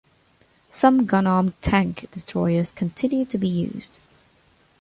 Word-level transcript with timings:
Some 0.71 1.05
gun-armed 1.05 1.53
tank 1.61 2.09
destroyers 2.09 2.71
continue 2.71 3.23
to 3.25 3.37
be 3.37 3.47
used. 3.47 3.99